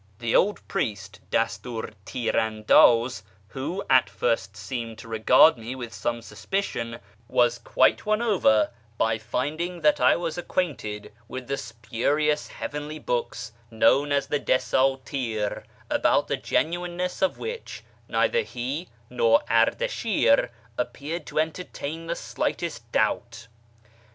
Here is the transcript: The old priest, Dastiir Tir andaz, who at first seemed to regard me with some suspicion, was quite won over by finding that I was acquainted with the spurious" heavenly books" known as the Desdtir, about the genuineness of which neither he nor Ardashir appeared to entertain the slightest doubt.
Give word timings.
The 0.17 0.35
old 0.35 0.67
priest, 0.67 1.19
Dastiir 1.29 1.93
Tir 2.05 2.31
andaz, 2.31 3.21
who 3.49 3.83
at 3.87 4.09
first 4.09 4.57
seemed 4.57 4.97
to 4.97 5.07
regard 5.07 5.59
me 5.59 5.75
with 5.75 5.93
some 5.93 6.23
suspicion, 6.23 6.97
was 7.27 7.59
quite 7.59 8.03
won 8.03 8.19
over 8.19 8.71
by 8.97 9.19
finding 9.19 9.81
that 9.81 10.01
I 10.01 10.15
was 10.15 10.39
acquainted 10.39 11.13
with 11.27 11.45
the 11.45 11.55
spurious" 11.55 12.47
heavenly 12.47 12.97
books" 12.97 13.51
known 13.69 14.11
as 14.11 14.25
the 14.25 14.39
Desdtir, 14.39 15.65
about 15.87 16.27
the 16.27 16.37
genuineness 16.37 17.21
of 17.21 17.37
which 17.37 17.83
neither 18.09 18.41
he 18.41 18.87
nor 19.07 19.43
Ardashir 19.51 20.49
appeared 20.79 21.27
to 21.27 21.37
entertain 21.37 22.07
the 22.07 22.15
slightest 22.15 22.91
doubt. 22.91 23.47